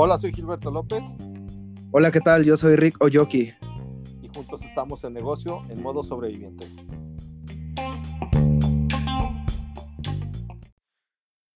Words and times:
Hola, 0.00 0.16
soy 0.16 0.32
Gilberto 0.32 0.70
López. 0.70 1.02
Hola, 1.90 2.12
¿qué 2.12 2.20
tal? 2.20 2.44
Yo 2.44 2.56
soy 2.56 2.76
Rick 2.76 3.02
Oyoki. 3.02 3.52
Y 4.22 4.28
juntos 4.32 4.64
estamos 4.64 5.02
en 5.02 5.12
negocio 5.12 5.62
en 5.70 5.82
modo 5.82 6.04
sobreviviente. 6.04 6.66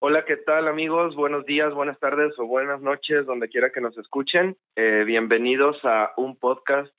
Hola, 0.00 0.24
¿qué 0.24 0.36
tal 0.38 0.66
amigos? 0.66 1.14
Buenos 1.14 1.46
días, 1.46 1.72
buenas 1.72 2.00
tardes 2.00 2.36
o 2.36 2.46
buenas 2.46 2.82
noches, 2.82 3.24
donde 3.24 3.48
quiera 3.48 3.70
que 3.70 3.80
nos 3.80 3.96
escuchen. 3.96 4.56
Eh, 4.74 5.04
bienvenidos 5.06 5.76
a 5.84 6.10
un 6.16 6.36
podcast 6.36 6.92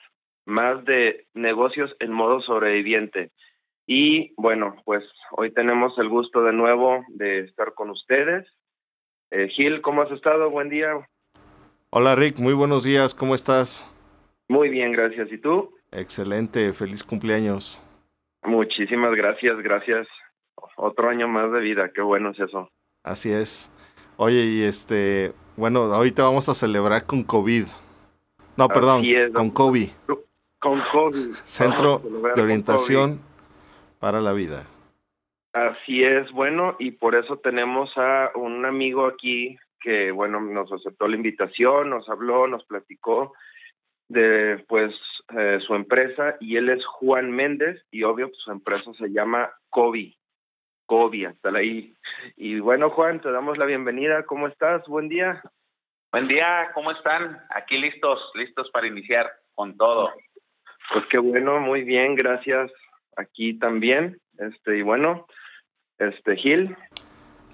más 0.45 0.85
de 0.85 1.27
negocios 1.33 1.93
en 1.99 2.13
modo 2.13 2.39
sobreviviente. 2.39 3.31
Y 3.85 4.33
bueno, 4.35 4.75
pues 4.85 5.03
hoy 5.31 5.51
tenemos 5.51 5.97
el 5.97 6.07
gusto 6.07 6.41
de 6.43 6.53
nuevo 6.53 7.03
de 7.09 7.41
estar 7.41 7.73
con 7.73 7.89
ustedes. 7.89 8.47
Eh, 9.31 9.49
Gil, 9.49 9.81
¿cómo 9.81 10.03
has 10.03 10.11
estado? 10.11 10.49
Buen 10.49 10.69
día. 10.69 11.07
Hola 11.89 12.15
Rick, 12.15 12.39
muy 12.39 12.53
buenos 12.53 12.83
días, 12.83 13.13
¿cómo 13.13 13.35
estás? 13.35 13.89
Muy 14.47 14.69
bien, 14.69 14.93
gracias. 14.93 15.31
¿Y 15.31 15.37
tú? 15.37 15.73
Excelente, 15.91 16.71
feliz 16.73 17.03
cumpleaños. 17.03 17.79
Muchísimas 18.43 19.13
gracias, 19.15 19.57
gracias. 19.61 20.07
Otro 20.77 21.09
año 21.09 21.27
más 21.27 21.51
de 21.51 21.59
vida, 21.59 21.91
qué 21.93 22.01
bueno 22.01 22.31
es 22.31 22.39
eso. 22.39 22.69
Así 23.03 23.31
es. 23.31 23.69
Oye, 24.15 24.45
y 24.45 24.63
este, 24.63 25.33
bueno, 25.57 25.81
ahorita 25.81 26.23
vamos 26.23 26.47
a 26.47 26.53
celebrar 26.53 27.05
con 27.05 27.23
COVID. 27.23 27.65
No, 28.55 28.67
perdón, 28.69 29.03
con 29.33 29.49
COVID. 29.49 29.89
Con 30.59 30.81
COVID. 30.91 31.33
Centro 31.43 32.01
de 32.35 32.41
Orientación 32.41 33.19
para 34.03 34.19
la 34.19 34.33
Vida. 34.33 34.65
Así 35.53 36.03
es, 36.03 36.29
bueno, 36.33 36.75
y 36.77 36.91
por 36.91 37.15
eso 37.15 37.37
tenemos 37.37 37.89
a 37.95 38.31
un 38.35 38.65
amigo 38.65 39.05
aquí 39.05 39.57
que, 39.79 40.11
bueno, 40.11 40.41
nos 40.41 40.69
aceptó 40.73 41.07
la 41.07 41.15
invitación, 41.15 41.89
nos 41.89 42.09
habló, 42.09 42.45
nos 42.47 42.65
platicó 42.65 43.31
de, 44.09 44.61
pues, 44.67 44.93
eh, 45.37 45.59
su 45.65 45.73
empresa 45.73 46.35
y 46.41 46.57
él 46.57 46.67
es 46.67 46.85
Juan 46.85 47.31
Méndez 47.31 47.81
y 47.91 48.03
obvio, 48.03 48.27
pues, 48.27 48.39
su 48.39 48.51
empresa 48.51 48.91
se 48.95 49.07
llama 49.07 49.53
COVID. 49.69 50.13
COVID, 50.85 51.25
hasta 51.27 51.49
ahí. 51.57 51.95
Y 52.35 52.59
bueno, 52.59 52.89
Juan, 52.89 53.21
te 53.21 53.31
damos 53.31 53.57
la 53.57 53.63
bienvenida. 53.63 54.25
¿Cómo 54.25 54.49
estás? 54.49 54.85
Buen 54.85 55.07
día. 55.07 55.41
Buen 56.11 56.27
día, 56.27 56.71
¿cómo 56.73 56.91
están? 56.91 57.39
Aquí 57.51 57.77
listos, 57.77 58.19
listos 58.35 58.69
para 58.71 58.85
iniciar 58.85 59.31
con 59.55 59.77
todo. 59.77 60.11
Pues 60.91 61.05
qué 61.09 61.19
bueno, 61.19 61.61
muy 61.61 61.83
bien, 61.83 62.15
gracias. 62.15 62.69
Aquí 63.17 63.57
también. 63.59 64.19
Este, 64.37 64.77
y 64.77 64.81
bueno, 64.81 65.27
este 65.97 66.35
Gil. 66.37 66.75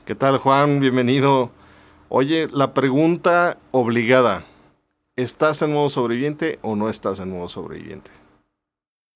¿Qué 0.06 0.16
tal, 0.16 0.38
Juan? 0.38 0.80
Bienvenido. 0.80 1.52
Oye, 2.10 2.48
la 2.52 2.74
pregunta 2.74 3.58
obligada. 3.72 4.44
¿Estás 5.16 5.62
en 5.62 5.74
modo 5.74 5.90
sobreviviente 5.90 6.60
o 6.62 6.76
no 6.76 6.90
estás 6.90 7.20
en 7.20 7.32
modo 7.32 7.50
sobreviviente? 7.50 8.10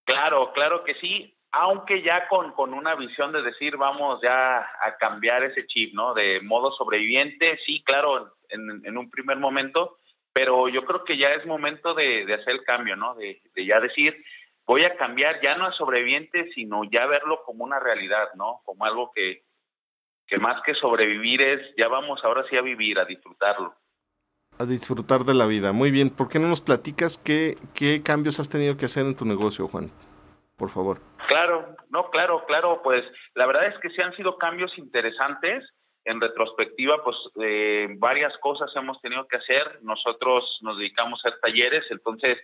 Claro, 0.06 0.52
claro 0.54 0.84
que 0.84 0.96
sí, 0.96 1.34
aunque 1.52 2.02
ya 2.02 2.28
con, 2.28 2.52
con 2.52 2.74
una 2.74 2.96
visión 2.96 3.32
de 3.32 3.42
decir 3.42 3.78
vamos 3.78 4.20
ya 4.22 4.58
a 4.58 4.98
cambiar 5.00 5.44
ese 5.44 5.66
chip, 5.68 5.94
¿no? 5.94 6.14
De 6.14 6.42
modo 6.42 6.72
sobreviviente, 6.74 7.58
sí, 7.66 7.82
claro, 7.86 8.36
en, 8.50 8.82
en 8.86 8.98
un 8.98 9.10
primer 9.10 9.38
momento, 9.38 9.98
pero 10.34 10.68
yo 10.68 10.84
creo 10.84 11.04
que 11.06 11.18
ya 11.18 11.30
es 11.30 11.46
momento 11.46 11.94
de, 11.94 12.26
de 12.26 12.34
hacer 12.34 12.56
el 12.56 12.64
cambio, 12.64 12.96
¿no? 12.96 13.14
De, 13.16 13.42
de, 13.54 13.66
ya 13.66 13.80
decir, 13.80 14.22
voy 14.66 14.84
a 14.84 14.96
cambiar 14.96 15.40
ya 15.44 15.56
no 15.56 15.66
a 15.66 15.74
sobreviviente, 15.74 16.52
sino 16.54 16.84
ya 16.86 17.06
verlo 17.06 17.44
como 17.46 17.64
una 17.64 17.80
realidad, 17.80 18.30
¿no? 18.36 18.62
Como 18.66 18.86
algo 18.86 19.12
que, 19.14 19.44
que 20.28 20.38
más 20.38 20.62
que 20.64 20.74
sobrevivir 20.76 21.44
es, 21.44 21.62
ya 21.78 21.88
vamos 21.88 22.24
ahora 22.24 22.46
sí 22.50 22.58
a 22.58 22.62
vivir, 22.62 23.00
a 23.00 23.06
disfrutarlo. 23.06 23.76
A 24.60 24.66
disfrutar 24.66 25.24
de 25.24 25.34
la 25.34 25.48
vida. 25.48 25.74
Muy 25.74 25.92
bien, 25.92 26.10
¿por 26.10 26.28
qué 26.28 26.40
no 26.40 26.48
nos 26.48 26.62
platicas 26.62 27.18
qué, 27.18 27.58
qué 27.74 28.04
cambios 28.04 28.40
has 28.40 28.50
tenido 28.50 28.78
que 28.78 28.86
hacer 28.86 29.06
en 29.06 29.16
tu 29.16 29.26
negocio, 29.26 29.68
Juan? 29.68 29.92
Por 30.58 30.70
favor. 30.70 31.00
Claro, 31.28 31.76
no, 31.90 32.10
claro, 32.10 32.46
claro, 32.46 32.82
pues 32.84 33.04
la 33.34 33.46
verdad 33.48 33.68
es 33.68 33.78
que 33.80 33.90
sí 33.90 34.02
han 34.02 34.16
sido 34.16 34.38
cambios 34.38 34.78
interesantes. 34.78 35.64
En 36.06 36.20
retrospectiva, 36.20 37.02
pues 37.04 37.16
eh, 37.42 37.88
varias 37.98 38.38
cosas 38.40 38.70
hemos 38.76 39.02
tenido 39.02 39.26
que 39.26 39.38
hacer. 39.38 39.80
Nosotros 39.84 40.60
nos 40.62 40.78
dedicamos 40.78 41.20
a 41.24 41.30
hacer 41.30 41.40
talleres, 41.40 41.86
entonces 41.90 42.38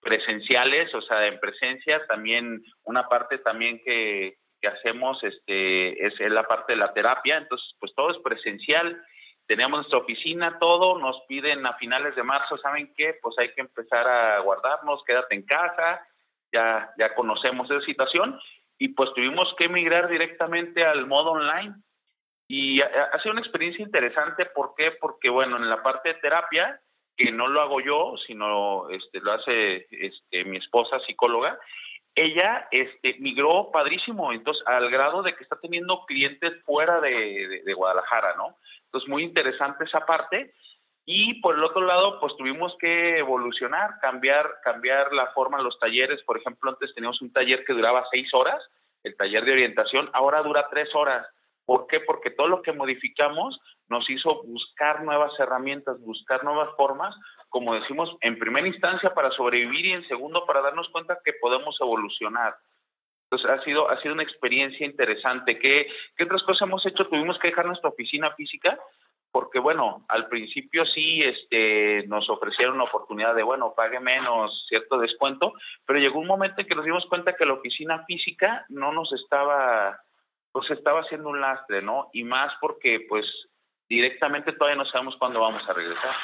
presenciales, 0.00 0.94
o 0.94 1.02
sea, 1.02 1.26
en 1.26 1.38
presencia, 1.40 2.06
también 2.06 2.62
una 2.84 3.08
parte 3.08 3.38
también 3.38 3.80
que, 3.84 4.36
que 4.60 4.68
hacemos 4.68 5.22
este 5.22 6.06
es 6.06 6.18
la 6.30 6.44
parte 6.44 6.72
de 6.72 6.78
la 6.78 6.92
terapia, 6.92 7.38
entonces 7.38 7.68
pues 7.78 7.92
todo 7.94 8.10
es 8.10 8.18
presencial, 8.18 9.02
tenemos 9.46 9.78
nuestra 9.78 9.98
oficina, 9.98 10.58
todo, 10.58 10.98
nos 10.98 11.22
piden 11.26 11.64
a 11.66 11.74
finales 11.74 12.14
de 12.14 12.22
marzo, 12.22 12.58
¿saben 12.58 12.92
qué? 12.96 13.18
Pues 13.22 13.34
hay 13.38 13.52
que 13.54 13.62
empezar 13.62 14.06
a 14.06 14.40
guardarnos, 14.40 15.02
quédate 15.04 15.34
en 15.34 15.46
casa, 15.46 16.06
ya, 16.52 16.90
ya 16.98 17.14
conocemos 17.14 17.70
esa 17.70 17.84
situación 17.84 18.38
y 18.78 18.88
pues 18.88 19.10
tuvimos 19.14 19.54
que 19.56 19.66
emigrar 19.66 20.08
directamente 20.08 20.84
al 20.84 21.06
modo 21.06 21.32
online 21.32 21.74
y 22.46 22.80
ha, 22.82 23.10
ha 23.12 23.22
sido 23.22 23.32
una 23.32 23.40
experiencia 23.40 23.84
interesante, 23.84 24.46
¿por 24.46 24.74
qué? 24.76 24.92
Porque 25.00 25.30
bueno, 25.30 25.56
en 25.56 25.68
la 25.68 25.82
parte 25.82 26.10
de 26.10 26.20
terapia, 26.20 26.80
que 27.18 27.32
no 27.32 27.48
lo 27.48 27.60
hago 27.60 27.80
yo, 27.80 28.14
sino 28.26 28.88
este, 28.90 29.20
lo 29.20 29.32
hace 29.32 29.88
este, 29.90 30.44
mi 30.44 30.56
esposa 30.56 31.00
psicóloga, 31.00 31.58
ella 32.14 32.68
este, 32.70 33.16
migró 33.18 33.70
padrísimo, 33.72 34.32
entonces 34.32 34.62
al 34.66 34.88
grado 34.88 35.22
de 35.22 35.34
que 35.34 35.42
está 35.42 35.58
teniendo 35.60 36.04
clientes 36.06 36.62
fuera 36.64 37.00
de, 37.00 37.10
de, 37.10 37.62
de, 37.64 37.74
Guadalajara, 37.74 38.34
¿no? 38.36 38.56
Entonces 38.84 39.08
muy 39.08 39.24
interesante 39.24 39.84
esa 39.84 40.06
parte. 40.06 40.54
Y 41.04 41.40
por 41.40 41.54
el 41.54 41.64
otro 41.64 41.80
lado, 41.80 42.20
pues 42.20 42.36
tuvimos 42.36 42.76
que 42.78 43.18
evolucionar, 43.18 43.98
cambiar, 44.00 44.46
cambiar 44.62 45.12
la 45.12 45.28
forma 45.28 45.58
de 45.58 45.64
los 45.64 45.78
talleres. 45.78 46.22
Por 46.24 46.38
ejemplo, 46.38 46.70
antes 46.70 46.94
teníamos 46.94 47.20
un 47.22 47.32
taller 47.32 47.64
que 47.64 47.72
duraba 47.72 48.06
seis 48.10 48.28
horas, 48.34 48.62
el 49.04 49.16
taller 49.16 49.44
de 49.44 49.52
orientación, 49.52 50.10
ahora 50.12 50.42
dura 50.42 50.68
tres 50.70 50.94
horas. 50.94 51.26
¿Por 51.68 51.86
qué? 51.86 52.00
Porque 52.00 52.30
todo 52.30 52.48
lo 52.48 52.62
que 52.62 52.72
modificamos 52.72 53.60
nos 53.88 54.08
hizo 54.08 54.42
buscar 54.44 55.04
nuevas 55.04 55.38
herramientas, 55.38 56.00
buscar 56.00 56.42
nuevas 56.42 56.74
formas 56.76 57.14
como 57.48 57.74
decimos, 57.74 58.14
en 58.20 58.38
primera 58.38 58.66
instancia 58.66 59.14
para 59.14 59.30
sobrevivir 59.30 59.86
y 59.86 59.92
en 59.92 60.06
segundo 60.06 60.44
para 60.46 60.60
darnos 60.60 60.88
cuenta 60.90 61.18
que 61.24 61.32
podemos 61.34 61.76
evolucionar. 61.80 62.54
Entonces 63.24 63.50
ha 63.50 63.64
sido, 63.64 63.90
ha 63.90 64.00
sido 64.00 64.14
una 64.14 64.22
experiencia 64.22 64.86
interesante. 64.86 65.58
¿Qué, 65.58 65.86
¿Qué 66.16 66.24
otras 66.24 66.42
cosas 66.42 66.62
hemos 66.62 66.84
hecho? 66.86 67.06
Tuvimos 67.06 67.38
que 67.38 67.48
dejar 67.48 67.66
nuestra 67.66 67.90
oficina 67.90 68.32
física 68.34 68.78
porque 69.30 69.58
bueno, 69.58 70.06
al 70.08 70.26
principio 70.28 70.86
sí 70.86 71.20
este, 71.20 72.06
nos 72.06 72.28
ofrecieron 72.30 72.76
una 72.76 72.84
oportunidad 72.84 73.34
de, 73.34 73.42
bueno, 73.42 73.74
pague 73.76 74.00
menos 74.00 74.64
cierto 74.68 74.98
descuento, 74.98 75.52
pero 75.86 75.98
llegó 75.98 76.18
un 76.18 76.26
momento 76.26 76.62
en 76.62 76.66
que 76.66 76.74
nos 76.74 76.84
dimos 76.84 77.04
cuenta 77.06 77.36
que 77.36 77.44
la 77.44 77.52
oficina 77.52 78.04
física 78.06 78.64
no 78.70 78.90
nos 78.90 79.12
estaba, 79.12 80.00
pues 80.52 80.70
estaba 80.70 81.00
haciendo 81.00 81.28
un 81.28 81.40
lastre, 81.40 81.82
¿no? 81.82 82.10
Y 82.12 82.24
más 82.24 82.52
porque 82.60 83.06
pues 83.08 83.26
directamente 83.88 84.52
todavía 84.52 84.82
no 84.82 84.86
sabemos 84.86 85.16
cuándo 85.18 85.40
vamos 85.40 85.62
a 85.68 85.72
regresar 85.72 86.14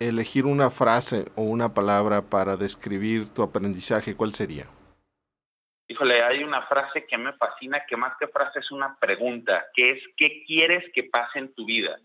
elegir 0.00 0.46
una 0.46 0.70
frase 0.70 1.26
o 1.36 1.42
una 1.42 1.74
palabra 1.74 2.22
para 2.22 2.56
describir 2.56 3.32
tu 3.34 3.42
aprendizaje, 3.42 4.16
¿cuál 4.16 4.32
sería? 4.32 4.66
Híjole, 5.88 6.22
hay 6.22 6.44
una 6.44 6.62
frase 6.66 7.06
que 7.06 7.16
me 7.16 7.32
fascina, 7.32 7.84
que 7.88 7.96
más 7.96 8.14
que 8.18 8.28
frase 8.28 8.58
es 8.58 8.70
una 8.70 8.96
pregunta, 9.00 9.66
que 9.74 9.92
es 9.92 10.02
¿qué 10.16 10.44
quieres 10.46 10.84
que 10.92 11.04
pase 11.04 11.38
en 11.38 11.54
tu 11.54 11.64
vida? 11.64 11.98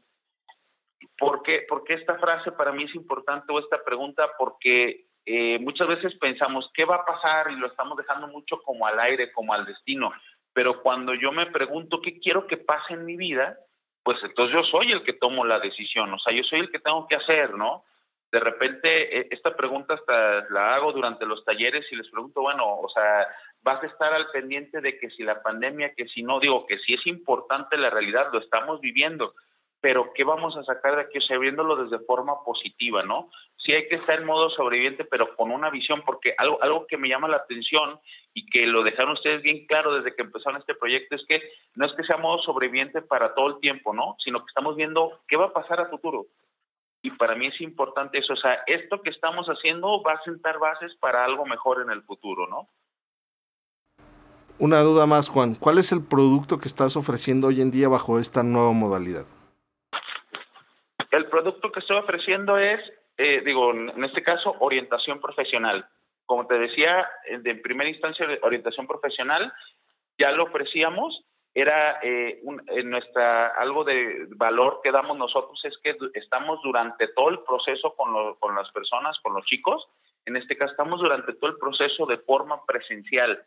¿Por 1.18 1.44
qué, 1.44 1.66
Porque 1.68 1.96
esta 1.96 2.18
frase 2.18 2.54
para 2.54 2.72
mí 2.72 2.86
es 2.86 2.96
importante 2.96 3.52
o 3.52 3.60
esta 3.60 3.84
pregunta? 3.84 4.30
Porque 4.38 5.08
eh, 5.26 5.60
muchas 5.60 5.88
veces 5.88 6.16
pensamos 6.16 6.72
qué 6.74 6.86
va 6.86 6.96
a 6.96 7.06
pasar 7.06 7.52
y 7.52 7.58
lo 7.58 7.68
estamos 7.68 7.98
dejando 7.98 8.28
mucho 8.28 8.62
como 8.62 8.88
al 8.88 9.00
aire, 9.02 9.32
como 9.34 9.54
al 9.54 9.66
destino. 9.66 10.12
Pero 10.54 10.82
cuando 10.82 11.14
yo 11.14 11.32
me 11.32 11.48
pregunto 11.48 12.02
qué 12.02 12.20
quiero 12.20 12.48
que 12.48 12.58
pase 12.58 12.94
en 12.94 13.06
mi 13.06 13.18
vida, 13.18 13.58
pues 14.04 14.18
entonces 14.24 14.56
yo 14.56 14.64
soy 14.66 14.92
el 14.92 15.04
que 15.04 15.14
tomo 15.14 15.46
la 15.46 15.60
decisión, 15.60 16.14
o 16.14 16.20
sea, 16.20 16.36
yo 16.36 16.44
soy 16.44 16.60
el 16.60 16.72
que 16.72 16.80
tengo 16.80 17.08
que 17.08 17.16
hacer, 17.16 17.56
¿no? 17.56 17.84
De 18.32 18.40
repente, 18.40 19.20
e, 19.20 19.28
esta 19.32 19.56
pregunta 19.56 19.94
hasta 19.94 20.50
la 20.50 20.76
hago 20.76 20.92
durante 20.92 21.26
los 21.26 21.46
talleres 21.46 21.86
y 21.92 21.96
les 21.96 22.10
pregunto, 22.10 22.42
bueno, 22.42 22.80
o 22.80 22.90
sea, 22.90 23.28
vas 23.62 23.82
a 23.84 23.88
estar 23.88 24.14
al 24.14 24.30
pendiente 24.32 24.82
de 24.82 24.98
que 25.00 25.10
si 25.12 25.24
la 25.24 25.42
pandemia, 25.42 25.94
que 25.94 26.08
si 26.08 26.24
no, 26.24 26.40
digo 26.40 26.66
que 26.66 26.80
si 26.80 26.96
es 26.96 27.08
importante 27.08 27.78
la 27.78 27.90
realidad, 27.90 28.30
lo 28.34 28.40
estamos 28.40 28.82
viviendo, 28.82 29.36
pero 29.84 30.14
¿qué 30.14 30.24
vamos 30.24 30.56
a 30.56 30.64
sacar 30.64 30.96
de 30.96 31.02
aquí? 31.02 31.18
O 31.18 31.22
sea, 31.22 31.38
viéndolo 31.38 31.76
desde 31.76 32.06
forma 32.06 32.42
positiva, 32.46 33.04
¿no? 33.04 33.30
Sí 33.58 33.76
hay 33.76 33.86
que 33.90 33.96
estar 33.96 34.18
en 34.18 34.26
modo 34.26 34.50
sobreviviente, 34.52 35.04
pero 35.04 35.36
con 35.36 35.52
una 35.52 35.70
visión, 35.70 36.04
porque 36.06 36.34
algo, 36.38 36.58
algo 36.64 36.88
que 36.88 36.96
me 36.96 37.10
llama 37.10 37.28
la 37.28 37.36
atención 37.36 38.00
y 38.34 38.46
que 38.46 38.66
lo 38.66 38.82
dejaron 38.84 39.12
ustedes 39.12 39.42
bien 39.42 39.66
claro 39.66 39.94
desde 39.94 40.16
que 40.16 40.22
empezaron 40.22 40.62
este 40.62 40.74
proyecto 40.74 41.18
es 41.18 41.26
que 41.28 41.42
no 41.76 41.86
es 41.86 41.92
que 41.98 42.06
sea 42.06 42.16
modo 42.16 42.42
sobreviviente 42.44 43.02
para 43.02 43.36
todo 43.36 43.48
el 43.48 43.60
tiempo, 43.60 43.94
¿no? 43.94 44.16
Sino 44.24 44.40
que 44.40 44.46
estamos 44.48 44.78
viendo 44.78 45.20
qué 45.28 45.36
va 45.36 45.48
a 45.48 45.54
pasar 45.54 45.82
a 45.82 45.90
futuro. 45.90 46.28
Y 47.02 47.12
para 47.12 47.36
mí 47.36 47.48
es 47.48 47.60
importante 47.60 48.20
eso, 48.20 48.32
o 48.32 48.38
sea, 48.38 48.64
esto 48.68 49.02
que 49.02 49.10
estamos 49.10 49.48
haciendo 49.48 50.02
va 50.02 50.14
a 50.14 50.24
sentar 50.24 50.60
bases 50.60 50.96
para 51.02 51.26
algo 51.26 51.46
mejor 51.46 51.82
en 51.82 51.90
el 51.92 52.04
futuro, 52.04 52.48
¿no? 52.48 52.70
Una 54.60 54.80
duda 54.80 55.06
más, 55.08 55.28
Juan. 55.28 55.56
¿Cuál 55.56 55.78
es 55.78 55.92
el 55.92 56.06
producto 56.06 56.58
que 56.58 56.70
estás 56.70 56.96
ofreciendo 56.96 57.48
hoy 57.48 57.60
en 57.60 57.70
día 57.70 57.90
bajo 57.90 58.18
esta 58.18 58.44
nueva 58.44 58.72
modalidad? 58.72 59.26
El 61.14 61.28
producto 61.28 61.72
que 61.72 61.80
estoy 61.80 61.98
ofreciendo 61.98 62.58
es, 62.58 62.82
eh, 63.18 63.44
digo, 63.46 63.72
en 63.72 64.04
este 64.04 64.24
caso, 64.24 64.56
orientación 64.60 65.22
profesional. 65.22 65.86
Como 66.26 66.48
te 66.48 66.58
decía, 66.58 67.08
de 67.40 67.54
primera 67.54 67.88
instancia, 67.88 68.26
orientación 68.42 68.88
profesional, 68.88 69.54
ya 70.18 70.32
lo 70.32 70.46
ofrecíamos, 70.46 71.24
era 71.54 72.00
eh, 72.02 72.42
nuestra 72.84 73.50
algo 73.50 73.84
de 73.84 74.26
valor 74.38 74.80
que 74.84 74.92
damos 74.92 75.16
nosotros 75.16 75.64
es 75.66 75.78
que 75.84 75.96
estamos 76.16 76.60
durante 76.64 77.08
todo 77.10 77.30
el 77.30 77.42
proceso 77.42 77.94
con, 77.96 78.34
con 78.40 78.56
las 78.56 78.72
personas, 78.72 79.16
con 79.22 79.36
los 79.36 79.46
chicos, 79.46 79.88
en 80.26 80.36
este 80.36 80.58
caso 80.58 80.72
estamos 80.72 81.00
durante 81.00 81.34
todo 81.34 81.52
el 81.52 81.58
proceso 81.58 82.08
de 82.08 82.18
forma 82.18 82.66
presencial 82.66 83.46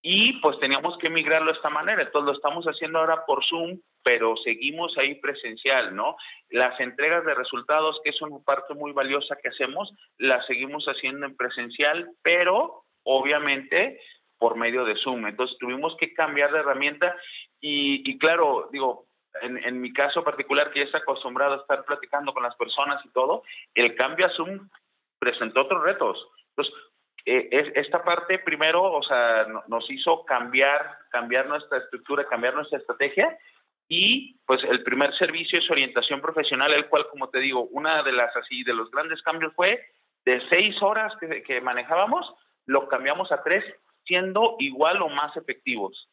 y 0.00 0.40
pues 0.40 0.58
teníamos 0.58 0.96
que 0.96 1.10
migrarlo 1.10 1.52
de 1.52 1.58
esta 1.58 1.68
manera. 1.68 2.00
Entonces 2.00 2.26
lo 2.28 2.32
estamos 2.32 2.64
haciendo 2.64 2.98
ahora 2.98 3.26
por 3.26 3.44
Zoom, 3.44 3.78
pero 4.04 4.36
seguimos 4.38 4.96
ahí 4.98 5.14
presencial, 5.16 5.94
¿no? 5.94 6.16
Las 6.50 6.78
entregas 6.80 7.24
de 7.24 7.34
resultados, 7.34 8.00
que 8.02 8.10
es 8.10 8.20
una 8.22 8.38
parte 8.44 8.74
muy 8.74 8.92
valiosa 8.92 9.36
que 9.42 9.48
hacemos, 9.48 9.92
las 10.18 10.44
seguimos 10.46 10.84
haciendo 10.86 11.26
en 11.26 11.36
presencial, 11.36 12.10
pero 12.22 12.84
obviamente 13.04 14.00
por 14.38 14.56
medio 14.56 14.84
de 14.84 14.96
Zoom. 14.96 15.26
Entonces 15.26 15.56
tuvimos 15.58 15.96
que 15.98 16.14
cambiar 16.14 16.52
de 16.52 16.58
herramienta 16.58 17.16
y, 17.60 18.18
claro, 18.18 18.68
digo, 18.72 19.06
en, 19.40 19.56
en, 19.56 19.80
mi 19.80 19.92
caso 19.92 20.24
particular, 20.24 20.72
que 20.72 20.80
ya 20.80 20.86
está 20.86 20.98
acostumbrado 20.98 21.54
a 21.54 21.58
estar 21.58 21.84
platicando 21.84 22.34
con 22.34 22.42
las 22.42 22.56
personas 22.56 23.00
y 23.04 23.08
todo, 23.10 23.44
el 23.74 23.94
cambio 23.94 24.26
a 24.26 24.30
Zoom 24.30 24.68
presentó 25.20 25.62
otros 25.62 25.84
retos. 25.84 26.26
Entonces, 26.50 26.74
eh, 27.24 27.72
esta 27.76 28.02
parte 28.02 28.40
primero, 28.40 28.82
o 28.82 29.02
sea, 29.04 29.46
nos 29.68 29.88
hizo 29.90 30.24
cambiar, 30.24 30.98
cambiar 31.10 31.46
nuestra 31.46 31.78
estructura, 31.78 32.26
cambiar 32.26 32.54
nuestra 32.54 32.78
estrategia 32.78 33.38
y 33.94 34.40
pues 34.46 34.64
el 34.64 34.82
primer 34.82 35.14
servicio 35.18 35.58
es 35.58 35.70
orientación 35.70 36.22
profesional, 36.22 36.72
el 36.72 36.86
cual, 36.86 37.06
como 37.10 37.28
te 37.28 37.40
digo, 37.40 37.68
una 37.72 38.02
de 38.02 38.12
las 38.12 38.34
así, 38.34 38.64
de 38.64 38.72
los 38.72 38.90
grandes 38.90 39.20
cambios 39.20 39.52
fue 39.54 39.84
de 40.24 40.40
seis 40.48 40.74
horas 40.80 41.12
que, 41.20 41.42
que 41.42 41.60
manejábamos, 41.60 42.24
lo 42.64 42.88
cambiamos 42.88 43.30
a 43.30 43.42
tres, 43.42 43.62
siendo 44.06 44.56
igual 44.60 45.02
o 45.02 45.10
más 45.10 45.36
efectivos. 45.36 46.08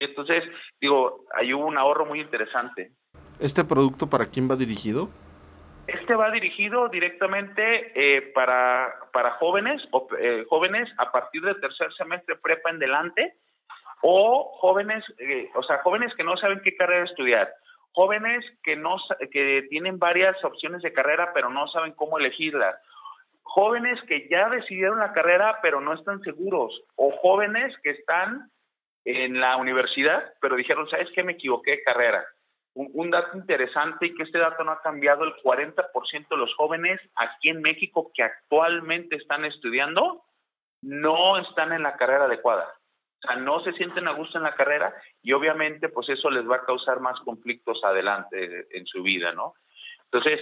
Entonces, 0.00 0.42
digo, 0.80 1.24
hay 1.32 1.52
un 1.52 1.78
ahorro 1.78 2.04
muy 2.04 2.20
interesante. 2.20 2.90
¿Este 3.38 3.64
producto 3.64 4.10
para 4.10 4.26
quién 4.26 4.50
va 4.50 4.56
dirigido? 4.56 5.08
Este 5.86 6.16
va 6.16 6.32
dirigido 6.32 6.88
directamente 6.88 7.92
eh, 7.94 8.22
para, 8.34 8.92
para 9.12 9.32
jóvenes 9.34 9.80
o 9.92 10.08
eh, 10.18 10.44
jóvenes 10.48 10.88
a 10.98 11.12
partir 11.12 11.42
del 11.42 11.60
tercer 11.60 11.92
semestre 11.92 12.34
prepa 12.42 12.70
en 12.70 12.80
delante 12.80 13.36
o 14.02 14.52
jóvenes, 14.58 15.04
eh, 15.18 15.50
o 15.54 15.62
sea, 15.62 15.78
jóvenes 15.78 16.14
que 16.14 16.24
no 16.24 16.36
saben 16.36 16.60
qué 16.62 16.76
carrera 16.76 17.04
estudiar, 17.04 17.52
jóvenes 17.92 18.44
que 18.62 18.76
no 18.76 18.96
que 19.30 19.66
tienen 19.68 19.98
varias 19.98 20.42
opciones 20.44 20.82
de 20.82 20.92
carrera 20.92 21.32
pero 21.34 21.50
no 21.50 21.68
saben 21.68 21.92
cómo 21.92 22.18
elegirla, 22.18 22.78
jóvenes 23.42 24.00
que 24.08 24.28
ya 24.28 24.48
decidieron 24.48 25.00
la 25.00 25.12
carrera 25.12 25.58
pero 25.62 25.80
no 25.80 25.94
están 25.94 26.20
seguros 26.22 26.82
o 26.96 27.10
jóvenes 27.18 27.74
que 27.82 27.90
están 27.90 28.50
en 29.04 29.40
la 29.40 29.56
universidad 29.56 30.32
pero 30.40 30.56
dijeron, 30.56 30.88
¿sabes 30.88 31.08
qué? 31.14 31.22
Me 31.22 31.32
equivoqué 31.32 31.72
de 31.72 31.82
carrera 31.82 32.24
un, 32.74 33.10
dato 33.10 33.36
interesante 33.36 34.06
y 34.06 34.14
que 34.14 34.22
este 34.22 34.38
dato 34.38 34.64
no 34.64 34.72
ha 34.72 34.82
cambiado, 34.82 35.24
el 35.24 35.34
40% 35.36 36.28
de 36.28 36.36
los 36.36 36.54
jóvenes 36.54 37.00
aquí 37.16 37.50
en 37.50 37.62
México 37.62 38.10
que 38.14 38.22
actualmente 38.22 39.16
están 39.16 39.44
estudiando 39.44 40.24
no 40.82 41.38
están 41.38 41.72
en 41.72 41.82
la 41.82 41.96
carrera 41.96 42.24
adecuada. 42.24 42.72
O 43.22 43.26
sea, 43.26 43.36
no 43.36 43.62
se 43.62 43.72
sienten 43.72 44.08
a 44.08 44.12
gusto 44.12 44.38
en 44.38 44.44
la 44.44 44.54
carrera 44.54 44.94
y 45.22 45.32
obviamente 45.32 45.88
pues 45.88 46.08
eso 46.08 46.30
les 46.30 46.48
va 46.48 46.56
a 46.56 46.64
causar 46.64 47.00
más 47.00 47.18
conflictos 47.20 47.82
adelante 47.84 48.66
en 48.70 48.86
su 48.86 49.02
vida, 49.02 49.32
¿no? 49.32 49.54
Entonces, 50.04 50.40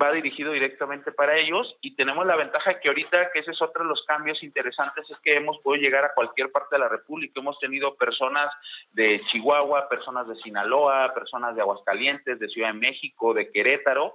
va 0.00 0.10
dirigido 0.10 0.52
directamente 0.52 1.12
para 1.12 1.36
ellos 1.36 1.76
y 1.80 1.94
tenemos 1.94 2.26
la 2.26 2.36
ventaja 2.36 2.80
que 2.80 2.88
ahorita, 2.88 3.30
que 3.30 3.40
ese 3.40 3.50
es 3.50 3.60
otro 3.60 3.82
de 3.82 3.90
los 3.90 4.04
cambios 4.06 4.42
interesantes, 4.42 5.08
es 5.10 5.18
que 5.20 5.36
hemos 5.36 5.58
podido 5.58 5.82
llegar 5.82 6.04
a 6.04 6.14
cualquier 6.14 6.50
parte 6.50 6.76
de 6.76 6.80
la 6.80 6.88
República. 6.88 7.40
Hemos 7.40 7.58
tenido 7.58 7.94
personas 7.96 8.50
de 8.92 9.20
Chihuahua, 9.30 9.88
personas 9.88 10.26
de 10.28 10.36
Sinaloa, 10.36 11.12
personas 11.14 11.54
de 11.54 11.60
Aguascalientes, 11.60 12.38
de 12.38 12.48
Ciudad 12.48 12.72
de 12.72 12.80
México, 12.80 13.34
de 13.34 13.50
Querétaro, 13.50 14.14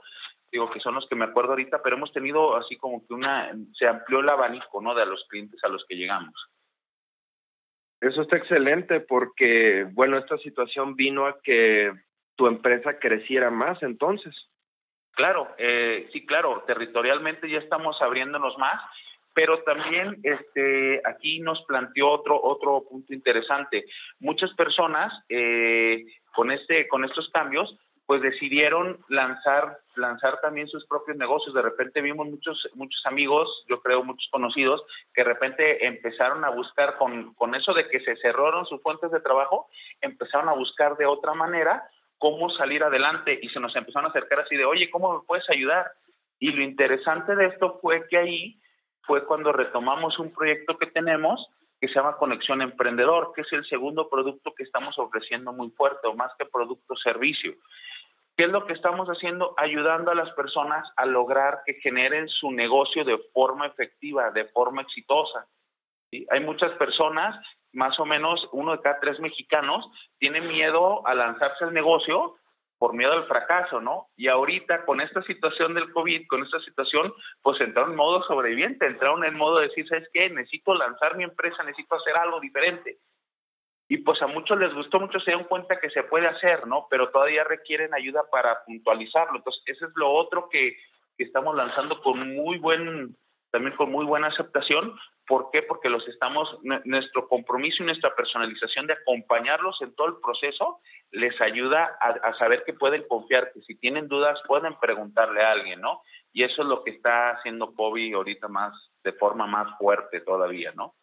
digo 0.51 0.69
que 0.69 0.79
son 0.79 0.95
los 0.95 1.07
que 1.07 1.15
me 1.15 1.25
acuerdo 1.25 1.51
ahorita, 1.51 1.81
pero 1.83 1.97
hemos 1.97 2.11
tenido 2.11 2.55
así 2.55 2.77
como 2.77 3.05
que 3.05 3.13
una, 3.13 3.51
se 3.77 3.87
amplió 3.87 4.19
el 4.19 4.29
abanico, 4.29 4.81
¿no? 4.81 4.95
De 4.95 5.05
los 5.05 5.25
clientes 5.29 5.61
a 5.63 5.67
los 5.67 5.85
que 5.85 5.95
llegamos. 5.95 6.33
Eso 7.99 8.21
está 8.21 8.37
excelente 8.37 8.99
porque, 8.99 9.87
bueno, 9.91 10.17
esta 10.17 10.37
situación 10.37 10.95
vino 10.95 11.25
a 11.25 11.39
que 11.41 11.91
tu 12.35 12.47
empresa 12.47 12.99
creciera 12.99 13.49
más 13.49 13.81
entonces. 13.81 14.35
Claro, 15.11 15.47
eh, 15.57 16.07
sí, 16.13 16.25
claro, 16.25 16.63
territorialmente 16.67 17.49
ya 17.49 17.57
estamos 17.57 17.99
abriéndonos 18.01 18.55
más, 18.59 18.79
pero 19.33 19.63
también 19.63 20.17
este, 20.21 21.01
aquí 21.05 21.39
nos 21.39 21.63
planteó 21.65 22.09
otro, 22.09 22.39
otro 22.41 22.83
punto 22.87 23.13
interesante. 23.13 23.85
Muchas 24.19 24.53
personas 24.53 25.11
eh, 25.29 26.05
con, 26.35 26.51
este, 26.51 26.87
con 26.87 27.03
estos 27.03 27.29
cambios 27.31 27.75
pues 28.07 28.21
decidieron 28.21 28.97
lanzar 29.09 29.79
lanzar 29.95 30.39
también 30.41 30.67
sus 30.67 30.85
propios 30.85 31.17
negocios. 31.17 31.53
De 31.53 31.61
repente 31.61 32.01
vimos 32.01 32.27
muchos 32.27 32.69
muchos 32.73 33.05
amigos, 33.05 33.49
yo 33.67 33.81
creo 33.81 34.03
muchos 34.03 34.27
conocidos, 34.31 34.81
que 35.13 35.23
de 35.23 35.29
repente 35.29 35.85
empezaron 35.85 36.45
a 36.45 36.49
buscar 36.49 36.97
con, 36.97 37.33
con 37.33 37.53
eso 37.53 37.73
de 37.73 37.87
que 37.89 37.99
se 37.99 38.15
cerraron 38.17 38.65
sus 38.65 38.81
fuentes 38.81 39.11
de 39.11 39.19
trabajo, 39.19 39.67
empezaron 40.01 40.47
a 40.47 40.53
buscar 40.53 40.95
de 40.95 41.05
otra 41.05 41.33
manera 41.33 41.83
cómo 42.17 42.49
salir 42.51 42.81
adelante 42.83 43.37
y 43.41 43.49
se 43.49 43.59
nos 43.59 43.75
empezaron 43.75 44.07
a 44.07 44.09
acercar 44.09 44.39
así 44.39 44.55
de, 44.55 44.65
oye, 44.65 44.89
¿cómo 44.89 45.13
me 45.13 45.25
puedes 45.27 45.47
ayudar? 45.49 45.91
Y 46.39 46.51
lo 46.51 46.63
interesante 46.63 47.35
de 47.35 47.47
esto 47.47 47.77
fue 47.81 48.07
que 48.07 48.17
ahí 48.17 48.59
fue 49.01 49.25
cuando 49.25 49.51
retomamos 49.51 50.17
un 50.17 50.33
proyecto 50.33 50.77
que 50.77 50.87
tenemos 50.87 51.45
que 51.79 51.87
se 51.87 51.93
llama 51.93 52.17
Conexión 52.17 52.61
Emprendedor, 52.61 53.33
que 53.35 53.41
es 53.41 53.53
el 53.53 53.63
segundo 53.65 54.09
producto 54.09 54.53
que 54.55 54.63
estamos 54.63 54.97
ofreciendo 54.97 55.53
muy 55.53 55.69
fuerte, 55.71 56.07
o 56.07 56.15
más 56.15 56.31
que 56.37 56.45
producto, 56.45 56.95
servicio. 56.95 57.53
¿Qué 58.37 58.43
es 58.43 58.49
lo 58.49 58.67
que 58.67 58.73
estamos 58.73 59.07
haciendo? 59.07 59.55
Ayudando 59.57 60.11
a 60.11 60.15
las 60.15 60.29
personas 60.35 60.87
a 60.95 61.07
lograr 61.07 61.63
que 61.65 61.73
generen 61.81 62.29
su 62.29 62.51
negocio 62.51 63.03
de 63.03 63.17
forma 63.33 63.65
efectiva, 63.65 64.29
de 64.29 64.45
forma 64.45 64.83
exitosa. 64.83 65.47
Hay 66.29 66.39
muchas 66.41 66.71
personas 66.73 67.35
más 67.73 67.99
o 67.99 68.05
menos 68.05 68.47
uno 68.51 68.73
de 68.73 68.81
cada 68.81 68.99
tres 68.99 69.19
mexicanos 69.19 69.89
tiene 70.19 70.41
miedo 70.41 71.05
a 71.07 71.15
lanzarse 71.15 71.65
al 71.65 71.73
negocio 71.73 72.35
por 72.77 72.93
miedo 72.93 73.11
al 73.11 73.25
fracaso, 73.25 73.81
¿no? 73.81 74.09
Y 74.15 74.27
ahorita 74.27 74.85
con 74.85 75.01
esta 75.01 75.23
situación 75.23 75.73
del 75.73 75.91
COVID, 75.91 76.27
con 76.27 76.43
esta 76.43 76.59
situación, 76.59 77.11
pues 77.41 77.59
entraron 77.59 77.91
en 77.91 77.97
modo 77.97 78.21
sobreviviente, 78.23 78.85
entraron 78.85 79.23
en 79.25 79.35
modo 79.35 79.57
de 79.57 79.69
decir, 79.69 79.87
¿sabes 79.87 80.07
qué? 80.13 80.29
Necesito 80.29 80.75
lanzar 80.75 81.17
mi 81.17 81.23
empresa, 81.23 81.63
necesito 81.63 81.95
hacer 81.95 82.15
algo 82.15 82.39
diferente. 82.39 82.99
Y 83.87 83.97
pues 83.99 84.21
a 84.21 84.27
muchos 84.27 84.59
les 84.59 84.73
gustó, 84.73 84.99
muchos 84.99 85.23
se 85.23 85.31
dieron 85.31 85.47
cuenta 85.47 85.79
que 85.79 85.89
se 85.89 86.03
puede 86.03 86.27
hacer, 86.27 86.67
¿no? 86.67 86.87
Pero 86.89 87.09
todavía 87.09 87.43
requieren 87.43 87.93
ayuda 87.93 88.23
para 88.31 88.63
puntualizarlo. 88.65 89.37
Entonces, 89.37 89.63
ese 89.65 89.85
es 89.85 89.91
lo 89.95 90.11
otro 90.11 90.49
que, 90.49 90.75
que 91.17 91.23
estamos 91.23 91.55
lanzando 91.55 92.01
con 92.01 92.35
muy 92.35 92.57
buen, 92.57 93.15
también 93.51 93.75
con 93.75 93.91
muy 93.91 94.05
buena 94.05 94.27
aceptación, 94.27 94.93
¿Por 95.27 95.51
qué? 95.51 95.61
Porque 95.61 95.89
los 95.89 96.07
estamos, 96.07 96.57
nuestro 96.85 97.27
compromiso 97.27 97.83
y 97.83 97.85
nuestra 97.85 98.15
personalización 98.15 98.87
de 98.87 98.93
acompañarlos 98.93 99.77
en 99.81 99.93
todo 99.93 100.07
el 100.07 100.15
proceso 100.23 100.79
les 101.11 101.39
ayuda 101.41 101.97
a, 101.99 102.33
saber 102.35 102.63
que 102.63 102.71
pueden 102.71 103.05
confiar, 103.09 103.51
que 103.51 103.59
si 103.61 103.75
tienen 103.75 104.07
dudas 104.07 104.39
pueden 104.47 104.75
preguntarle 104.79 105.43
a 105.43 105.51
alguien, 105.51 105.81
¿no? 105.81 106.01
Y 106.31 106.43
eso 106.43 106.61
es 106.61 106.67
lo 106.69 106.81
que 106.83 106.91
está 106.91 107.31
haciendo 107.31 107.73
Kobe 107.73 108.13
ahorita 108.13 108.47
más, 108.47 108.73
de 109.03 109.11
forma 109.11 109.47
más 109.47 109.77
fuerte 109.77 110.21
todavía, 110.21 110.71
¿no? 110.75 110.95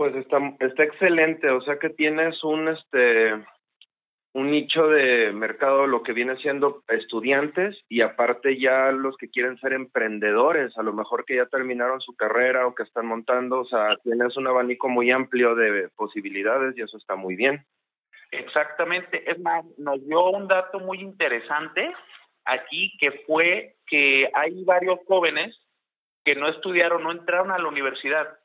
Pues 0.00 0.16
está, 0.16 0.38
está 0.60 0.84
excelente, 0.84 1.50
o 1.50 1.60
sea 1.60 1.78
que 1.78 1.90
tienes 1.90 2.42
un, 2.42 2.68
este, 2.68 3.34
un 4.32 4.50
nicho 4.50 4.88
de 4.88 5.30
mercado 5.30 5.86
lo 5.86 6.02
que 6.02 6.14
viene 6.14 6.38
siendo 6.38 6.82
estudiantes 6.88 7.76
y 7.86 8.00
aparte 8.00 8.58
ya 8.58 8.92
los 8.92 9.14
que 9.18 9.28
quieren 9.28 9.58
ser 9.58 9.74
emprendedores, 9.74 10.74
a 10.78 10.82
lo 10.82 10.94
mejor 10.94 11.26
que 11.26 11.36
ya 11.36 11.44
terminaron 11.44 12.00
su 12.00 12.16
carrera 12.16 12.66
o 12.66 12.74
que 12.74 12.84
están 12.84 13.04
montando, 13.04 13.60
o 13.60 13.66
sea, 13.66 13.94
tienes 14.02 14.34
un 14.38 14.46
abanico 14.46 14.88
muy 14.88 15.10
amplio 15.10 15.54
de 15.54 15.90
posibilidades 15.94 16.78
y 16.78 16.80
eso 16.80 16.96
está 16.96 17.14
muy 17.14 17.36
bien. 17.36 17.62
Exactamente, 18.30 19.30
es 19.30 19.38
más, 19.40 19.66
nos 19.76 20.02
dio 20.06 20.30
un 20.30 20.48
dato 20.48 20.80
muy 20.80 20.98
interesante 21.00 21.92
aquí 22.46 22.96
que 22.98 23.22
fue 23.26 23.74
que 23.86 24.30
hay 24.32 24.64
varios 24.64 24.98
jóvenes 25.06 25.54
que 26.24 26.36
no 26.36 26.48
estudiaron, 26.48 27.02
no 27.02 27.12
entraron 27.12 27.50
a 27.50 27.58
la 27.58 27.68
universidad 27.68 28.39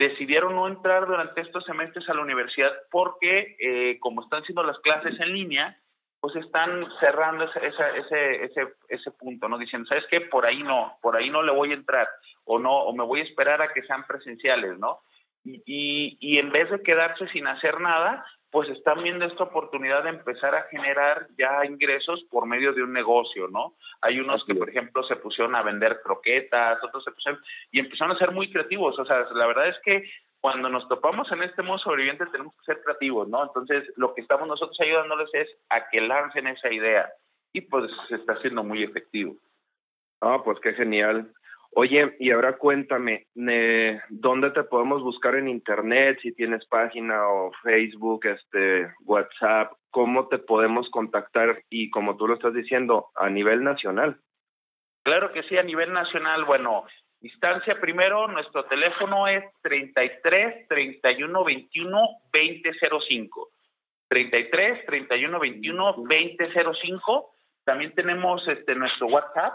decidieron 0.00 0.56
no 0.56 0.66
entrar 0.66 1.06
durante 1.06 1.42
estos 1.42 1.62
semestres 1.64 2.08
a 2.08 2.14
la 2.14 2.22
universidad 2.22 2.72
porque, 2.90 3.56
eh, 3.60 3.98
como 4.00 4.22
están 4.22 4.42
siendo 4.44 4.62
las 4.62 4.78
clases 4.78 5.20
en 5.20 5.34
línea, 5.34 5.78
pues 6.20 6.36
están 6.36 6.86
cerrando 7.00 7.44
ese, 7.44 7.66
ese, 7.66 8.44
ese, 8.44 8.74
ese, 8.88 9.10
punto, 9.10 9.46
¿no? 9.46 9.58
Diciendo, 9.58 9.86
¿sabes 9.86 10.04
qué? 10.10 10.22
Por 10.22 10.46
ahí 10.46 10.62
no, 10.62 10.96
por 11.02 11.16
ahí 11.16 11.28
no 11.28 11.42
le 11.42 11.52
voy 11.52 11.72
a 11.72 11.74
entrar, 11.74 12.08
o 12.44 12.58
no, 12.58 12.72
o 12.72 12.94
me 12.94 13.04
voy 13.04 13.20
a 13.20 13.24
esperar 13.24 13.60
a 13.60 13.72
que 13.72 13.82
sean 13.82 14.06
presenciales, 14.06 14.78
¿no? 14.78 15.00
y 15.42 16.38
en 16.38 16.52
vez 16.52 16.70
de 16.70 16.82
quedarse 16.82 17.26
sin 17.28 17.46
hacer 17.46 17.80
nada, 17.80 18.26
pues 18.50 18.68
están 18.70 19.02
viendo 19.02 19.24
esta 19.24 19.44
oportunidad 19.44 20.02
de 20.02 20.10
empezar 20.10 20.54
a 20.54 20.64
generar 20.64 21.28
ya 21.38 21.64
ingresos 21.64 22.24
por 22.30 22.46
medio 22.46 22.72
de 22.72 22.82
un 22.82 22.92
negocio, 22.92 23.48
¿no? 23.48 23.74
Hay 24.00 24.18
unos 24.18 24.44
que, 24.44 24.54
por 24.54 24.68
ejemplo, 24.68 25.04
se 25.04 25.16
pusieron 25.16 25.54
a 25.54 25.62
vender 25.62 26.00
croquetas, 26.02 26.82
otros 26.82 27.04
se 27.04 27.12
pusieron 27.12 27.40
y 27.70 27.80
empezaron 27.80 28.16
a 28.16 28.18
ser 28.18 28.32
muy 28.32 28.50
creativos. 28.50 28.98
O 28.98 29.04
sea, 29.04 29.24
la 29.32 29.46
verdad 29.46 29.68
es 29.68 29.76
que 29.84 30.10
cuando 30.40 30.68
nos 30.68 30.88
topamos 30.88 31.30
en 31.30 31.42
este 31.42 31.62
modo 31.62 31.78
sobreviviente 31.78 32.26
tenemos 32.26 32.54
que 32.56 32.64
ser 32.64 32.82
creativos, 32.82 33.28
¿no? 33.28 33.44
Entonces, 33.44 33.84
lo 33.96 34.14
que 34.14 34.22
estamos 34.22 34.48
nosotros 34.48 34.78
ayudándoles 34.80 35.28
es 35.32 35.48
a 35.68 35.88
que 35.88 36.00
lancen 36.00 36.48
esa 36.48 36.72
idea 36.72 37.08
y 37.52 37.60
pues 37.60 37.90
se 38.08 38.16
está 38.16 38.32
haciendo 38.32 38.64
muy 38.64 38.82
efectivo. 38.82 39.36
Ah, 40.20 40.40
pues 40.44 40.58
qué 40.60 40.72
genial. 40.72 41.32
Oye, 41.72 42.16
y 42.18 42.32
ahora 42.32 42.58
cuéntame, 42.58 43.26
¿dónde 44.08 44.50
te 44.50 44.64
podemos 44.64 45.02
buscar 45.02 45.36
en 45.36 45.48
internet? 45.48 46.18
Si 46.20 46.32
tienes 46.32 46.66
página 46.66 47.28
o 47.28 47.52
Facebook, 47.62 48.26
este, 48.26 48.92
WhatsApp, 49.04 49.72
¿cómo 49.90 50.26
te 50.26 50.38
podemos 50.38 50.90
contactar? 50.90 51.62
Y 51.70 51.90
como 51.90 52.16
tú 52.16 52.26
lo 52.26 52.34
estás 52.34 52.54
diciendo, 52.54 53.10
a 53.14 53.30
nivel 53.30 53.62
nacional. 53.62 54.18
Claro 55.04 55.32
que 55.32 55.44
sí, 55.44 55.56
a 55.56 55.62
nivel 55.62 55.92
nacional. 55.92 56.44
Bueno, 56.44 56.84
instancia 57.20 57.80
primero, 57.80 58.26
nuestro 58.26 58.64
teléfono 58.64 59.28
es 59.28 59.44
33 59.62 60.66
31 60.68 61.44
21 61.44 62.00
2005. 62.32 63.48
33 64.08 64.86
31 64.86 65.38
21 65.38 65.94
2005. 65.96 67.30
También 67.64 67.94
tenemos 67.94 68.46
este 68.48 68.74
nuestro 68.74 69.06
WhatsApp 69.06 69.54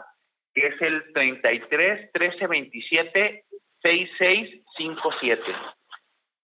que 0.55 0.65
es 0.67 0.81
el 0.81 1.13
33 1.13 2.11
13 2.13 2.47
27 2.47 3.45
66 3.83 4.63
57. 4.77 5.43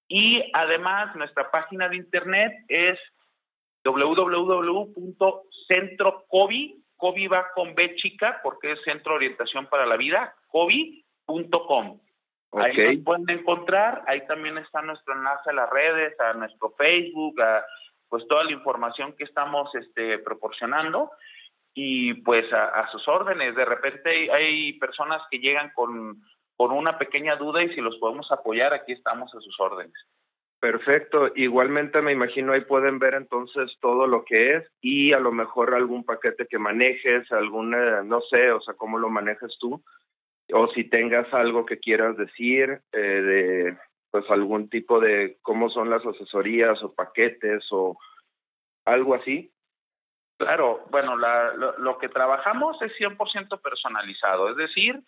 Y 0.09 0.51
además 0.53 1.15
nuestra 1.15 1.49
página 1.49 1.87
de 1.87 1.95
internet 1.95 2.51
es 2.67 2.99
www.centrocovi, 3.83 6.83
COVID 6.97 7.31
va 7.31 7.47
con 7.55 7.73
B 7.73 7.95
chica 7.95 8.41
porque 8.43 8.73
es 8.73 8.83
Centro 8.83 9.15
Orientación 9.15 9.65
para 9.67 9.87
la 9.87 9.95
Vida, 9.95 10.35
covi.com. 10.47 12.01
Ahí 12.53 12.75
nos 12.75 12.97
pueden 13.05 13.29
encontrar, 13.29 14.03
ahí 14.07 14.27
también 14.27 14.57
está 14.57 14.81
nuestro 14.81 15.13
enlace 15.15 15.49
a 15.49 15.53
las 15.53 15.69
redes, 15.69 16.19
a 16.19 16.33
nuestro 16.33 16.71
Facebook, 16.71 17.41
a 17.41 17.63
pues 18.09 18.27
toda 18.27 18.43
la 18.43 18.51
información 18.51 19.13
que 19.13 19.23
estamos 19.23 19.73
este, 19.73 20.19
proporcionando 20.19 21.11
y 21.73 22.13
pues 22.15 22.51
a, 22.53 22.89
sus 22.91 23.07
órdenes. 23.07 23.55
De 23.55 23.65
repente 23.65 24.31
hay, 24.31 24.73
personas 24.73 25.21
que 25.29 25.39
llegan 25.39 25.71
con, 25.73 26.21
con 26.55 26.71
una 26.71 26.97
pequeña 26.97 27.35
duda 27.35 27.63
y 27.63 27.73
si 27.73 27.81
los 27.81 27.97
podemos 27.97 28.31
apoyar, 28.31 28.73
aquí 28.73 28.93
estamos 28.93 29.33
a 29.33 29.39
sus 29.39 29.59
órdenes. 29.59 29.93
Perfecto. 30.59 31.31
Igualmente 31.35 32.03
me 32.03 32.11
imagino 32.11 32.53
ahí 32.53 32.61
pueden 32.61 32.99
ver 32.99 33.15
entonces 33.15 33.75
todo 33.81 34.05
lo 34.05 34.23
que 34.23 34.57
es 34.57 34.67
y 34.79 35.11
a 35.11 35.19
lo 35.19 35.31
mejor 35.31 35.73
algún 35.73 36.03
paquete 36.03 36.45
que 36.45 36.59
manejes, 36.59 37.31
alguna, 37.31 38.03
no 38.03 38.21
sé, 38.21 38.51
o 38.51 38.61
sea, 38.61 38.75
cómo 38.75 38.99
lo 38.99 39.09
manejas 39.09 39.57
tú, 39.59 39.81
o 40.53 40.67
si 40.67 40.83
tengas 40.83 41.33
algo 41.33 41.65
que 41.65 41.79
quieras 41.79 42.15
decir 42.15 42.81
eh, 42.91 42.99
de, 42.99 43.77
pues 44.11 44.29
algún 44.29 44.69
tipo 44.69 44.99
de 44.99 45.37
cómo 45.41 45.69
son 45.69 45.89
las 45.89 46.05
asesorías 46.05 46.83
o 46.83 46.93
paquetes 46.93 47.63
o 47.71 47.97
algo 48.85 49.15
así. 49.15 49.51
Claro, 50.41 50.85
bueno, 50.89 51.17
la, 51.17 51.53
lo, 51.53 51.97
que 51.97 52.09
trabajamos 52.09 52.81
es 52.81 52.91
100% 52.97 53.61
personalizado, 53.61 54.49
es 54.49 54.55
decir, 54.55 54.99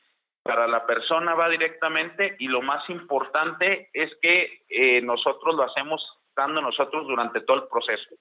para 0.44 0.68
la 0.68 0.86
persona 0.86 1.34
va 1.34 1.50
directamente 1.50 2.36
y 2.40 2.48
lo 2.48 2.62
más 2.62 2.88
importante 2.90 3.90
es 3.94 4.12
que 4.22 4.62
eh, 4.70 5.02
nosotros 5.02 5.56
lo 5.56 5.63
hacemos 5.63 6.02
estando 6.30 6.62
nosotros 6.62 7.08
durante 7.08 7.42
todo 7.42 7.58
el 7.58 7.68
proceso. 7.68 8.16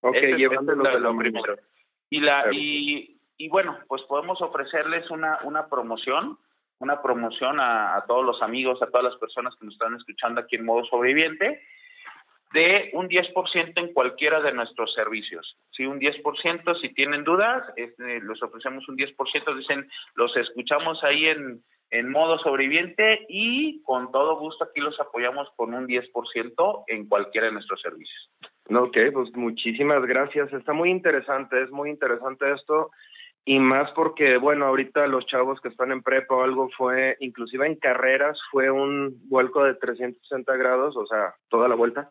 Ok, 0.00 0.16
llevándolo 0.36 0.98
lo 0.98 1.16
primero. 1.16 1.56
Y, 2.08 2.20
la, 2.20 2.46
y, 2.52 3.20
y 3.36 3.48
bueno, 3.48 3.78
pues 3.86 4.02
podemos 4.02 4.40
ofrecerles 4.40 5.10
una, 5.10 5.40
una 5.42 5.68
promoción, 5.68 6.38
una 6.78 7.02
promoción 7.02 7.60
a, 7.60 7.96
a 7.96 8.06
todos 8.06 8.24
los 8.24 8.40
amigos, 8.42 8.80
a 8.82 8.86
todas 8.86 9.04
las 9.04 9.16
personas 9.16 9.54
que 9.56 9.66
nos 9.66 9.74
están 9.74 9.94
escuchando 9.94 10.40
aquí 10.40 10.56
en 10.56 10.64
modo 10.64 10.84
sobreviviente 10.86 11.62
de 12.52 12.90
un 12.94 13.08
10% 13.08 13.72
en 13.76 13.92
cualquiera 13.92 14.40
de 14.40 14.52
nuestros 14.52 14.92
servicios. 14.94 15.56
Si 15.70 15.86
un 15.86 16.00
10%, 16.00 16.80
si 16.80 16.88
tienen 16.94 17.24
dudas, 17.24 17.62
este, 17.76 18.20
los 18.20 18.42
ofrecemos 18.42 18.88
un 18.88 18.96
10%, 18.96 19.56
dicen, 19.56 19.88
los 20.14 20.36
escuchamos 20.36 21.02
ahí 21.04 21.26
en, 21.26 21.62
en 21.90 22.10
modo 22.10 22.38
sobreviviente 22.38 23.26
y 23.28 23.82
con 23.82 24.10
todo 24.10 24.38
gusto 24.38 24.64
aquí 24.64 24.80
los 24.80 24.98
apoyamos 25.00 25.48
con 25.56 25.74
un 25.74 25.86
10% 25.86 26.84
en 26.88 27.08
cualquiera 27.08 27.48
de 27.48 27.52
nuestros 27.52 27.80
servicios. 27.80 28.30
Ok, 28.72 28.96
pues 29.12 29.34
muchísimas 29.34 30.04
gracias. 30.06 30.52
Está 30.52 30.72
muy 30.72 30.90
interesante, 30.90 31.62
es 31.62 31.70
muy 31.70 31.90
interesante 31.90 32.52
esto 32.52 32.90
y 33.44 33.58
más 33.58 33.90
porque, 33.92 34.36
bueno, 34.36 34.66
ahorita 34.66 35.06
los 35.06 35.26
chavos 35.26 35.60
que 35.60 35.68
están 35.68 35.92
en 35.92 36.02
prepa 36.02 36.34
o 36.34 36.42
algo 36.42 36.68
fue, 36.76 37.16
inclusive 37.20 37.66
en 37.66 37.76
carreras, 37.76 38.38
fue 38.50 38.70
un 38.70 39.18
vuelco 39.28 39.64
de 39.64 39.74
360 39.74 40.56
grados, 40.56 40.96
o 40.96 41.06
sea, 41.06 41.34
toda 41.48 41.68
la 41.68 41.74
vuelta. 41.74 42.10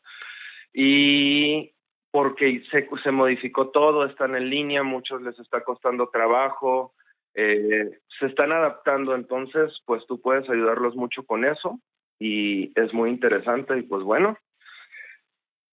Y 0.73 1.71
porque 2.11 2.63
se, 2.71 2.89
se 3.03 3.11
modificó 3.11 3.69
todo, 3.69 4.05
están 4.05 4.35
en 4.35 4.49
línea, 4.49 4.83
muchos 4.83 5.21
les 5.21 5.37
está 5.39 5.63
costando 5.63 6.09
trabajo, 6.09 6.93
eh, 7.35 7.99
se 8.19 8.25
están 8.25 8.51
adaptando, 8.51 9.13
entonces 9.15 9.71
pues 9.85 10.05
tú 10.07 10.19
puedes 10.19 10.49
ayudarlos 10.49 10.95
mucho 10.95 11.23
con 11.23 11.45
eso 11.45 11.79
y 12.19 12.71
es 12.79 12.93
muy 12.93 13.11
interesante 13.11 13.77
y 13.77 13.83
pues 13.83 14.03
bueno, 14.03 14.37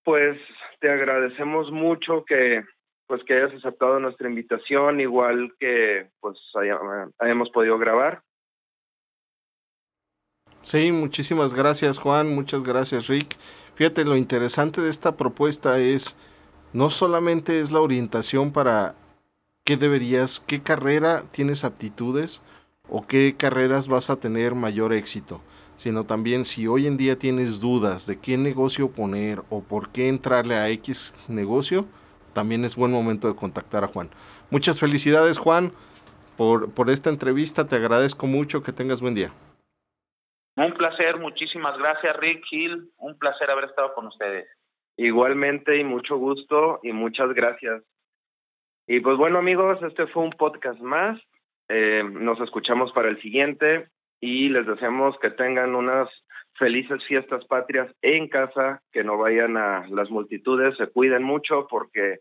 pues 0.05 0.39
te 0.81 0.91
agradecemos 0.91 1.73
mucho 1.73 2.25
que 2.25 2.63
pues 3.07 3.23
que 3.25 3.35
hayas 3.35 3.55
aceptado 3.55 3.99
nuestra 4.01 4.29
invitación, 4.29 5.01
igual 5.01 5.55
que 5.59 6.11
pues 6.21 6.39
hayamos 7.19 7.51
podido 7.51 7.79
grabar. 7.79 8.23
Sí, 10.63 10.91
muchísimas 10.91 11.55
gracias 11.55 11.99
Juan, 11.99 12.35
muchas 12.35 12.65
gracias 12.65 13.07
Rick. 13.07 13.37
Fíjate, 13.77 14.05
lo 14.05 14.17
interesante 14.17 14.81
de 14.81 14.91
esta 14.91 15.17
propuesta 15.17 15.79
es, 15.79 16.17
no 16.73 16.91
solamente 16.91 17.61
es 17.61 17.71
la 17.71 17.81
orientación 17.81 18.53
para 18.53 18.97
qué 19.65 19.77
deberías, 19.77 20.41
qué 20.41 20.63
carrera 20.63 21.23
tienes 21.31 21.63
aptitudes 21.63 22.43
o 22.89 23.07
qué 23.07 23.37
carreras 23.37 23.87
vas 23.87 24.11
a 24.11 24.17
tener 24.17 24.55
mayor 24.55 24.93
éxito, 24.93 25.41
sino 25.77 26.05
también 26.05 26.45
si 26.45 26.67
hoy 26.67 26.87
en 26.87 26.97
día 26.97 27.17
tienes 27.17 27.61
dudas 27.61 28.07
de 28.07 28.19
qué 28.19 28.37
negocio 28.37 28.91
poner 28.91 29.43
o 29.51 29.63
por 29.63 29.91
qué 29.91 30.09
entrarle 30.09 30.55
a 30.57 30.69
X 30.71 31.15
negocio, 31.29 31.87
también 32.37 32.66
es 32.66 32.76
buen 32.76 32.93
momento 32.93 33.28
de 33.28 33.35
contactar 33.35 33.83
a 33.83 33.87
Juan. 33.87 34.11
Muchas 34.50 34.78
felicidades 34.78 35.38
Juan 35.38 35.73
por, 36.37 36.75
por 36.75 36.90
esta 36.90 37.09
entrevista, 37.09 37.66
te 37.66 37.76
agradezco 37.76 38.26
mucho, 38.26 38.62
que 38.62 38.73
tengas 38.73 39.00
buen 39.00 39.14
día. 39.14 39.31
Un 40.55 40.75
placer, 40.75 41.16
muchísimas 41.16 41.78
gracias 41.78 42.14
Rick 42.19 42.45
Hill, 42.50 42.90
un 42.99 43.19
placer 43.19 43.50
haber 43.50 43.64
estado 43.64 43.95
con 43.95 44.09
ustedes. 44.09 44.47
Igualmente 44.99 45.78
y 45.78 45.85
mucho 45.85 46.19
gusto 46.19 46.78
y 46.83 46.93
muchas 46.93 47.33
gracias. 47.33 47.83
Y 48.87 49.00
pues 49.00 49.16
bueno 49.16 49.38
amigos, 49.38 49.83
este 49.83 50.07
fue 50.09 50.23
un 50.23 50.33
podcast 50.33 50.78
más. 50.81 51.19
Eh, 51.71 52.02
nos 52.05 52.38
escuchamos 52.40 52.93
para 52.93 53.09
el 53.09 53.19
siguiente 53.23 53.88
y 54.21 54.50
les 54.50 54.66
deseamos 54.66 55.19
que 55.21 55.31
tengan 55.31 55.75
unas 55.75 56.11
felices 56.59 57.03
fiestas 57.07 57.45
patrias 57.47 57.91
en 58.03 58.29
casa, 58.29 58.83
que 58.93 59.05
no 59.05 59.19
vayan 59.19 59.57
a 59.57 59.87
las 59.89 60.11
multitudes, 60.11 60.77
se 60.77 60.87
cuiden 60.87 61.23
mucho 61.23 61.67
porque 61.69 62.21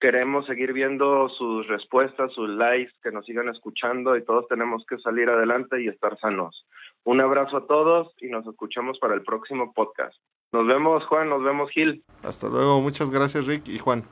queremos 0.00 0.46
seguir 0.46 0.72
viendo 0.72 1.28
sus 1.30 1.66
respuestas, 1.68 2.32
sus 2.32 2.48
likes, 2.50 2.92
que 3.02 3.10
nos 3.10 3.24
sigan 3.24 3.48
escuchando 3.48 4.16
y 4.16 4.24
todos 4.24 4.46
tenemos 4.48 4.84
que 4.86 4.98
salir 4.98 5.28
adelante 5.28 5.82
y 5.82 5.88
estar 5.88 6.18
sanos. 6.18 6.66
Un 7.04 7.20
abrazo 7.20 7.58
a 7.58 7.66
todos 7.66 8.14
y 8.18 8.28
nos 8.28 8.46
escuchamos 8.46 8.98
para 8.98 9.14
el 9.14 9.22
próximo 9.22 9.72
podcast. 9.72 10.16
Nos 10.52 10.66
vemos, 10.66 11.04
Juan, 11.06 11.28
nos 11.28 11.42
vemos, 11.42 11.70
Gil. 11.70 12.04
Hasta 12.22 12.48
luego, 12.48 12.80
muchas 12.80 13.10
gracias, 13.10 13.46
Rick 13.46 13.68
y 13.68 13.78
Juan. 13.78 14.04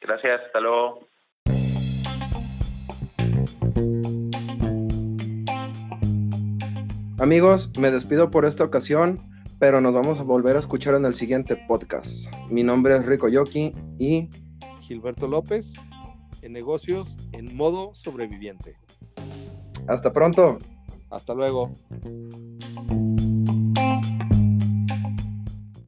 Gracias, 0.00 0.40
hasta 0.46 0.60
luego. 0.60 1.06
Amigos, 7.20 7.70
me 7.76 7.90
despido 7.90 8.30
por 8.30 8.44
esta 8.44 8.62
ocasión, 8.62 9.18
pero 9.58 9.80
nos 9.80 9.92
vamos 9.92 10.20
a 10.20 10.22
volver 10.22 10.54
a 10.54 10.60
escuchar 10.60 10.94
en 10.94 11.04
el 11.04 11.16
siguiente 11.16 11.56
podcast. 11.56 12.32
Mi 12.48 12.62
nombre 12.62 12.96
es 12.96 13.04
Rico 13.04 13.28
Yoki 13.28 13.72
y 13.98 14.28
Gilberto 14.82 15.26
López 15.26 15.72
en 16.42 16.52
negocios 16.52 17.16
en 17.32 17.56
modo 17.56 17.92
sobreviviente. 17.96 18.76
Hasta 19.88 20.12
pronto. 20.12 20.58
Hasta 21.10 21.34
luego. 21.34 21.72